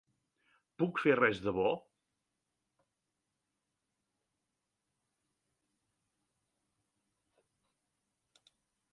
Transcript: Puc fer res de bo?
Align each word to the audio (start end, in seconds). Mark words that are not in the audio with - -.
Puc 0.83 0.99
fer 1.01 1.11
res 1.17 1.41
de 1.47 1.51
bo? 1.57 1.65